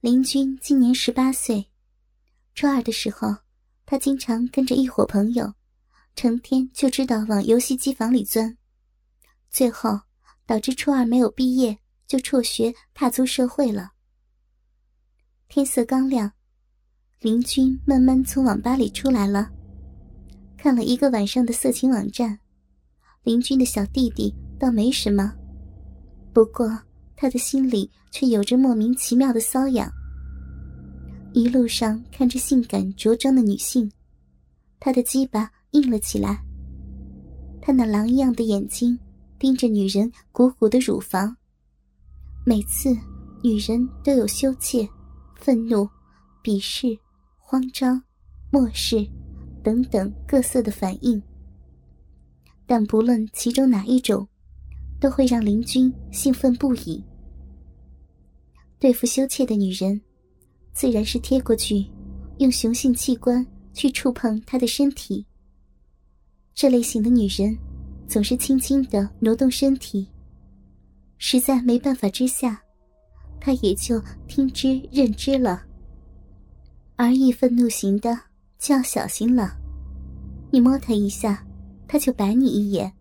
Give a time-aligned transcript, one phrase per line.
[0.00, 1.72] 林军今年十八岁，
[2.54, 3.38] 初二的时候，
[3.84, 5.54] 他经常跟着一伙朋友，
[6.14, 8.56] 成天就知道往游戏机房里钻，
[9.50, 10.02] 最后
[10.46, 11.76] 导致初二没有毕业
[12.06, 13.90] 就辍学，踏足社会了。
[15.48, 16.30] 天色刚亮，
[17.18, 19.50] 林军慢慢从网吧里出来了，
[20.56, 22.38] 看了一个晚上的色情网站。
[23.24, 25.34] 林军的小弟弟倒没什么，
[26.32, 26.68] 不过
[27.20, 29.90] 他的心里却有着莫名其妙的瘙痒。
[31.32, 33.90] 一路上看着性感着装的女性，
[34.78, 36.40] 他的鸡巴硬了起来。
[37.60, 38.96] 他那狼一样的眼睛
[39.36, 41.36] 盯着女人鼓鼓的乳房，
[42.46, 42.96] 每次
[43.42, 44.88] 女人都有羞怯。
[45.40, 45.88] 愤怒、
[46.42, 46.98] 鄙视、
[47.36, 48.02] 慌张、
[48.50, 49.08] 漠视
[49.62, 51.22] 等等各色的反应，
[52.66, 54.26] 但不论其中哪一种，
[55.00, 57.02] 都会让林军兴奋不已。
[58.78, 60.00] 对付羞怯的女人，
[60.72, 61.86] 自然是贴过去，
[62.38, 65.26] 用雄性器官去触碰她的身体。
[66.54, 67.56] 这类型的女人，
[68.06, 70.08] 总是轻轻的挪动身体，
[71.18, 72.62] 实在没办法之下。
[73.40, 75.62] 他也就听之任之了。
[76.96, 78.18] 而易愤怒型的
[78.58, 79.56] 就要小心了，
[80.50, 81.46] 你摸他一下，
[81.86, 82.92] 他就白你一眼，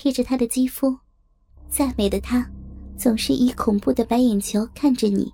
[0.00, 0.96] 贴着他的肌肤，
[1.68, 2.48] 再美的他，
[2.96, 5.28] 总是以恐怖的白眼球看着你。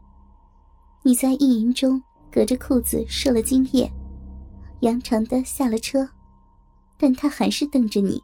[1.02, 3.92] 你在意淫中隔着裤子射了精液，
[4.80, 6.08] 扬长的下了车，
[6.96, 8.18] 但他还是瞪着你，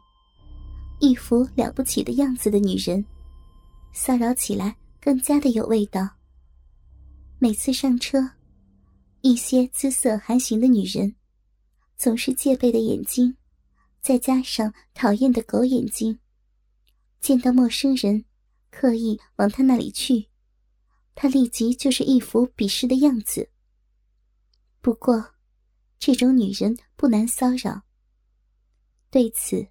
[0.99, 3.05] 一副了不起的样子的女人，
[3.93, 4.75] 骚扰起来。
[5.03, 6.07] 更加的有味道。
[7.39, 8.29] 每次上车，
[9.21, 11.15] 一些姿色含情的女人，
[11.97, 13.35] 总是戒备的眼睛，
[13.99, 16.19] 再加上讨厌的狗眼睛，
[17.21, 18.25] 见到陌生人，
[18.71, 20.27] 刻意往他那里去，
[21.13, 23.51] 他立即就是一副鄙视的样子。
[24.81, 25.35] 不过，
[25.99, 27.83] 这种女人不难骚扰。
[29.11, 29.67] 对此，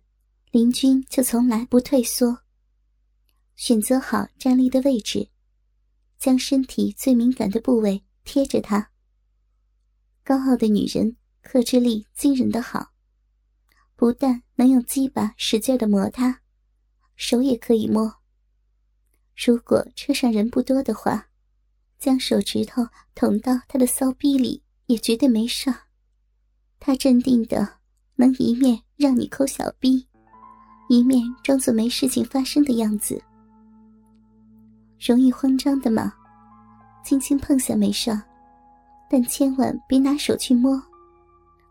[0.53, 2.43] 林军就从来不退缩。
[3.57, 5.29] 选择好站立的位置，
[6.19, 8.93] 将身体最敏感的部位贴着她。
[10.23, 12.93] 高傲的女人克制力惊人的好，
[13.97, 16.43] 不但能用鸡巴使劲的磨他，
[17.23, 18.11] 手也可以摸。
[19.37, 21.27] 如果车上人不多的话，
[21.99, 22.83] 将手指头
[23.15, 25.73] 捅到他的骚逼里也绝对没事。
[26.79, 27.77] 他镇定的
[28.17, 30.09] 能一面让你抠小逼，
[30.89, 33.23] 一面装作没事情发生的样子。
[34.99, 36.15] 容易慌张的嘛，
[37.05, 38.19] 轻轻碰下没事，
[39.11, 40.83] 但千万别拿手去摸，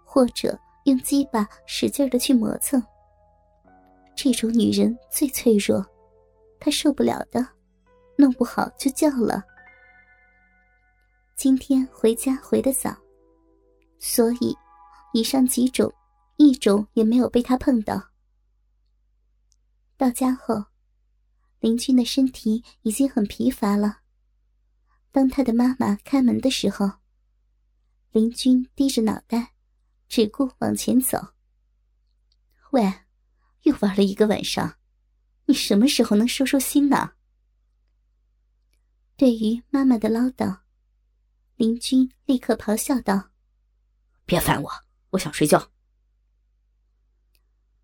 [0.05, 2.79] 或者用鸡巴使劲的去磨蹭。
[4.21, 5.81] 这种女人最脆弱，
[6.59, 7.47] 她受不了的，
[8.17, 9.41] 弄不好就叫了。
[11.37, 12.93] 今天回家回的早，
[13.97, 14.53] 所以
[15.13, 15.89] 以上几种
[16.35, 18.09] 一种也没有被他碰到。
[19.95, 20.65] 到家后。
[21.61, 23.99] 林军的身体已经很疲乏了。
[25.13, 26.89] 当他的妈妈开门的时候，
[28.11, 29.53] 林军低着脑袋，
[30.09, 31.17] 只顾往前走。
[32.71, 32.81] 喂，
[33.63, 34.75] 又玩了一个晚上，
[35.45, 37.11] 你什么时候能收收心呢？
[39.15, 40.59] 对于妈妈的唠叨，
[41.55, 43.31] 林军立刻咆哮道
[44.25, 44.71] ：“别烦我，
[45.09, 45.71] 我想睡觉。”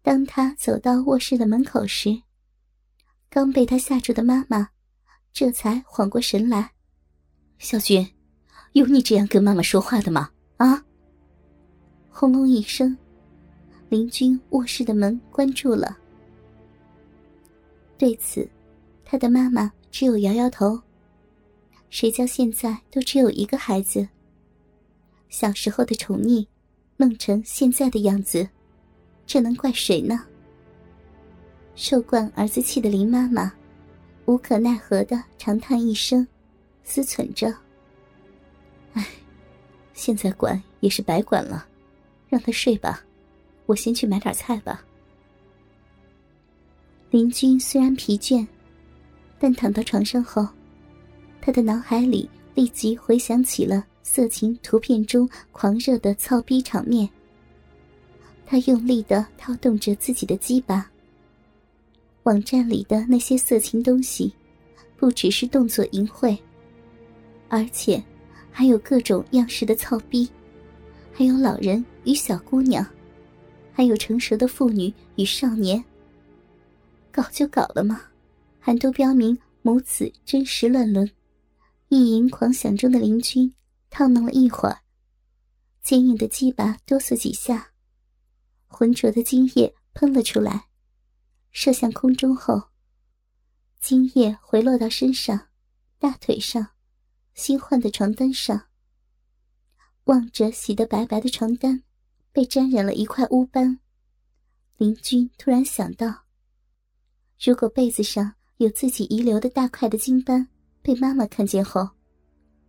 [0.02, 2.22] 当他走到卧室的门口时，
[3.30, 4.70] 刚被他吓住的妈妈，
[5.34, 6.72] 这才缓过神来。
[7.58, 8.16] 小军，
[8.74, 10.32] 有你这样跟妈妈说话的吗？
[10.58, 10.86] 啊！
[12.10, 12.98] 轰隆一声，
[13.90, 15.98] 林军卧室的门关住了。
[17.98, 18.48] 对此，
[19.06, 20.80] 他的妈妈只有摇摇头。
[21.90, 24.08] 谁叫现在都只有一个孩子？
[25.30, 26.46] 小时候的宠溺，
[26.98, 28.48] 弄成现在的样子，
[29.26, 30.26] 这能怪谁呢？
[31.76, 33.54] 受惯儿子气的林妈妈，
[34.26, 36.28] 无可奈何的长叹一声，
[36.84, 37.54] 思忖着
[38.94, 39.06] ：“唉，
[39.94, 41.68] 现在管也是白管了，
[42.28, 43.06] 让他睡吧，
[43.66, 44.84] 我先去买点菜吧。”
[47.12, 48.46] 林军虽然疲倦，
[49.40, 50.48] 但躺到床上后，
[51.40, 57.10] 他的脑海里立即回想起了色情图片中狂热的操逼场面。
[58.46, 60.90] 他用力的掏动着自己的鸡巴。
[62.24, 64.34] 网站里的那些色情东西，
[64.98, 66.38] 不只是动作淫秽，
[67.50, 68.04] 而且
[68.52, 70.28] 还有各种样式的操逼，
[71.14, 72.86] 还有老人与小姑娘，
[73.76, 75.84] 还有成熟的妇女与少年。
[77.12, 78.02] 搞就搞了吗？
[78.60, 81.12] 还都标明母子真实乱伦，
[81.90, 83.54] 意淫狂想中的林君
[83.90, 84.80] 套弄了一会儿，
[85.84, 87.72] 坚硬的鸡巴哆嗦几下，
[88.66, 90.68] 浑浊的精液喷了出来，
[91.52, 92.70] 射向空中后，
[93.80, 95.48] 精液回落到身上、
[96.00, 96.70] 大腿上、
[97.34, 98.68] 新换的床单上。
[100.06, 101.84] 望着洗得白白的床单，
[102.36, 103.80] 被沾染了一块污斑，
[104.76, 106.14] 林君突然想到：
[107.40, 110.46] 如果被子上有自己遗留的大块的金斑，
[110.82, 111.88] 被妈妈看见后，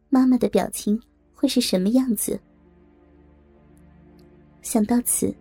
[0.08, 1.02] 妈妈的表情
[1.34, 2.38] 会是什么样子？
[4.62, 5.34] 想到此，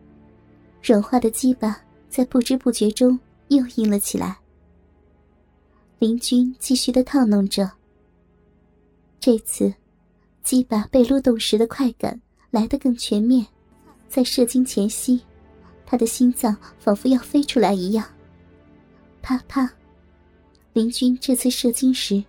[0.82, 1.80] 软化的鸡巴
[2.10, 3.20] 在不知不觉中
[3.50, 4.36] 又硬了起来。
[6.00, 7.72] 林君继续的套弄着，
[9.20, 9.72] 这次。
[10.42, 12.20] 鸡巴被撸动时的快感
[12.50, 13.46] 来得更全面，
[14.08, 15.22] 在射精前夕，
[15.86, 18.06] 他的心脏仿佛要飞出来一样。
[19.22, 19.70] 啪啪，
[20.74, 22.24] 林军这次射精时，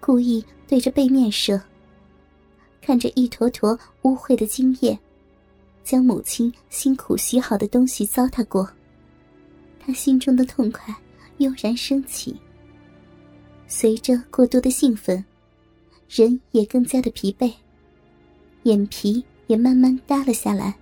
[0.00, 1.60] 故意对着背面射。
[2.80, 4.98] 看着一坨坨污秽的精液，
[5.84, 8.68] 将母亲辛苦洗好的东西糟蹋过，
[9.78, 10.94] 他心中的痛快
[11.38, 12.36] 悠然升起。
[13.66, 15.24] 随着过度的兴奋。
[16.12, 17.52] 人也更加的疲惫，
[18.64, 20.76] 眼皮也慢慢耷了下来。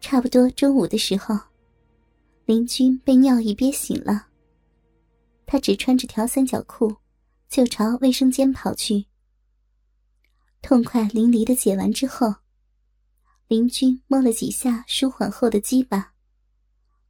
[0.00, 1.38] 差不多中午的时候，
[2.46, 4.28] 林军被尿意憋醒了。
[5.46, 6.96] 他只穿着条三角裤，
[7.48, 9.06] 就朝卫生间跑去。
[10.62, 12.34] 痛快淋漓的解完之后，
[13.48, 16.14] 林军摸了几下舒缓后的鸡巴，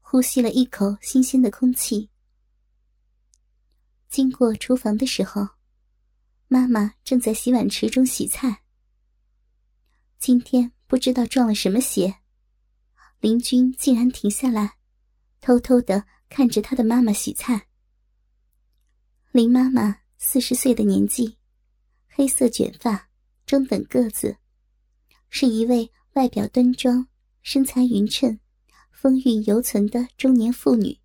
[0.01, 2.11] 呼吸了一口新鲜的空气。
[4.09, 5.49] 经过厨房的时候。
[6.53, 8.63] 妈妈正在洗碗池中洗菜。
[10.19, 12.20] 今天不知道撞了什么邪，
[13.21, 14.77] 林军竟然停下来，
[15.43, 17.67] 偷偷的看着他的妈妈洗菜。
[19.31, 21.37] 林妈妈四十岁的年纪，
[22.09, 23.09] 黑色卷发，
[23.45, 24.35] 中等个子，
[25.29, 27.07] 是一位外表端庄、
[27.43, 28.41] 身材匀称、
[28.91, 30.99] 风韵犹存的中年妇女。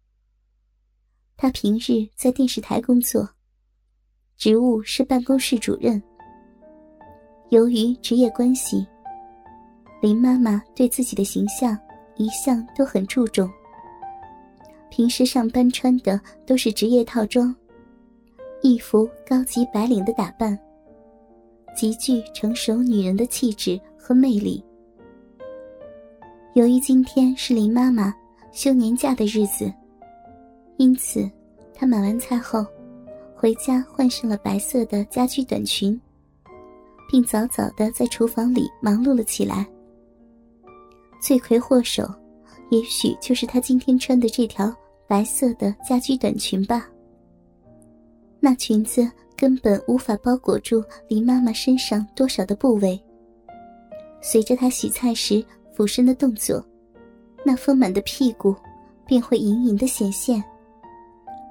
[1.35, 3.29] 她平日在电视台工作。
[4.37, 6.01] 职务是办公室主任。
[7.51, 8.85] 由于职业关系，
[10.01, 11.77] 林妈妈对自己的形象
[12.15, 13.49] 一向都很注重。
[14.89, 17.53] 平时上班穿的都是职业套装，
[18.61, 20.57] 一副高级白领的打扮，
[21.75, 24.63] 极具成熟女人的气质和魅力。
[26.53, 28.13] 由于今天是林妈妈
[28.53, 29.69] 休年假的日子，
[30.77, 31.29] 因此
[31.73, 32.65] 她买完菜后。
[33.37, 35.99] 回家换上了白色的家居短裙，
[37.07, 39.67] 并早早的在厨房里忙碌了起来。
[41.25, 42.07] 罪魁祸首，
[42.69, 44.71] 也许就是她今天穿的这条
[45.07, 46.87] 白色的家居短裙吧。
[48.39, 53.03] 那裙子根本无法包裹住林妈妈身上多少的部位。
[54.21, 55.43] 随着她洗菜时
[55.73, 56.63] 俯身的动作，
[57.43, 58.55] 那丰满的屁股
[59.07, 60.43] 便会隐隐的显现。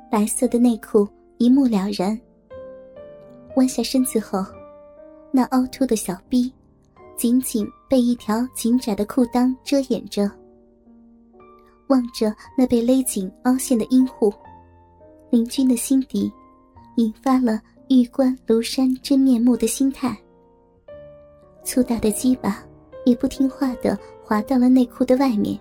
[0.09, 1.09] 白色的内裤。
[1.39, 2.19] 一目了然。
[3.57, 4.39] 弯下身子后，
[5.33, 6.51] 那凹凸的小臂，
[7.17, 10.29] 紧紧被一条紧窄的裤裆遮掩着。
[11.87, 14.35] 望着那被勒紧凹陷的阴户，
[15.31, 16.29] 林君的心底，
[16.97, 20.19] 引发了玉观庐山真面目的心态。
[21.63, 22.65] 粗大的鸡巴，
[23.07, 25.57] 也不听话的滑到了内裤的外面，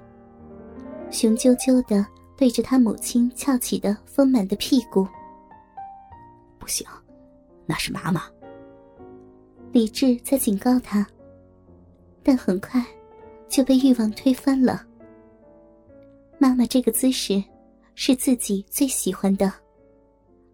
[1.12, 2.04] 雄赳赳的
[2.36, 5.08] 对着他母亲翘起的丰满的屁股。
[6.58, 6.84] 不行，
[7.68, 8.24] 那是妈妈。
[9.72, 11.06] 理智在警告他，
[12.24, 12.84] 但很快
[13.50, 14.86] 就被欲望推翻了。
[16.40, 17.44] 妈妈这个姿势
[17.96, 19.54] 是自己最喜欢的，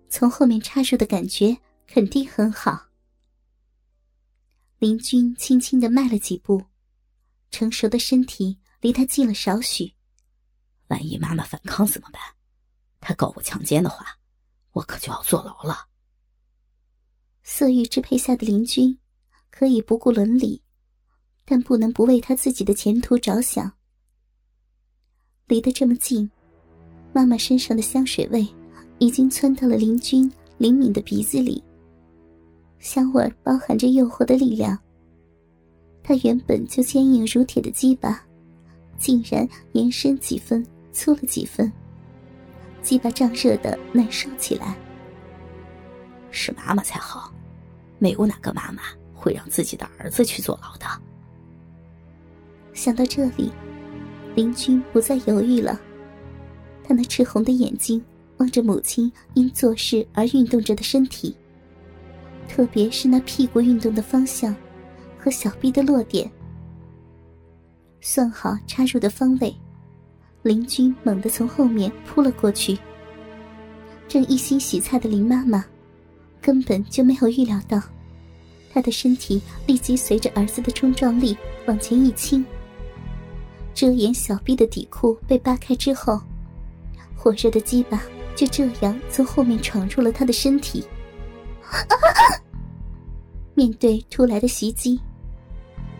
[0.10, 1.56] 从后面插入的感觉
[1.88, 2.88] 肯定很好。
[4.80, 6.64] 林君轻轻的迈了几步，
[7.52, 9.94] 成熟的身体离他近了少许。
[10.88, 12.22] 万一妈妈反抗怎么办？
[13.00, 14.18] 他告我强奸的话，
[14.72, 15.88] 我可就要坐牢了。
[17.44, 18.98] 色欲支配下的林君，
[19.50, 20.62] 可以不顾伦理，
[21.52, 23.72] 但不能不为他自己的前途着想。
[25.48, 26.30] 离得这么近，
[27.12, 28.48] 妈妈身上的香水味
[29.00, 31.64] 已经窜到了林君灵敏的鼻子里。
[32.78, 34.78] 香味包含着诱惑的力量。
[36.04, 38.24] 他原本就坚硬如铁的鸡巴，
[39.00, 41.72] 竟然延伸几分，粗了几分。
[42.84, 44.78] 鸡巴胀热的难受起来。
[46.30, 47.34] 是妈妈才好，
[47.98, 48.84] 没有哪个妈妈
[49.16, 50.86] 会让自己的儿子去坐牢的。
[52.80, 53.52] 想到这里，
[54.36, 55.78] 林君不再犹豫了，
[56.82, 58.02] 他那赤红的眼睛
[58.38, 61.36] 望着母亲因做事而运动着的身体，
[62.48, 64.56] 特别是那屁股运动的方向
[65.18, 66.32] 和小臂的落点。
[68.00, 69.54] 算好插入的方位，
[70.44, 72.80] 林军猛地从后面扑了过去。
[74.08, 75.66] 正一心洗菜的林妈妈，
[76.42, 77.78] 根本就没有预料到，
[78.72, 82.46] 她的身体立即随着儿子的冲撞力往前一倾，
[83.74, 86.22] 遮掩小臂的底裤被扒开之后，
[87.16, 88.02] 火热的鸡巴
[88.36, 90.86] 就这样从后面闯入了他的身体。
[93.56, 95.00] 面对突来的袭击，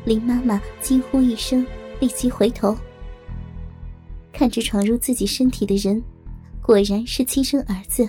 [0.06, 1.66] 林妈妈惊呼一声，
[2.00, 2.76] 立即回头，
[4.32, 6.02] 看着闯入自己身体的人。
[6.62, 8.08] 果然是亲生儿子，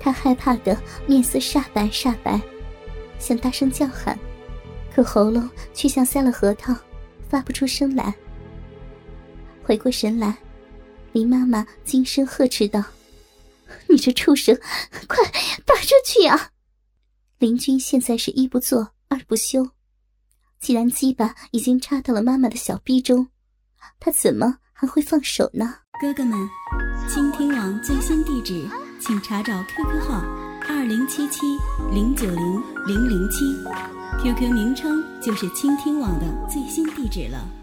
[0.00, 0.76] 他害怕的
[1.06, 2.40] 面色煞白煞白，
[3.18, 4.18] 想大声叫喊，
[4.92, 6.74] 可喉咙却像塞了核桃，
[7.28, 8.12] 发不出声来。
[9.62, 10.36] 回过神来，
[11.12, 12.82] 林妈妈惊声呵斥道
[13.88, 14.58] ：“你这畜生，
[15.06, 15.24] 快
[15.64, 16.50] 打出去啊！”
[17.38, 19.70] 林军现在是一不做二不休，
[20.60, 23.28] 既然鸡巴已经插到了妈妈的小逼中，
[23.98, 25.76] 他怎么还会放手呢？
[26.00, 26.38] 哥哥们。
[27.08, 28.66] 倾听网最新地址，
[29.00, 30.24] 请查找 QQ 号
[30.68, 31.40] 二零七七
[31.92, 33.44] 零九零零零七
[34.22, 37.61] ，QQ 名称就是倾听网的最新地址了。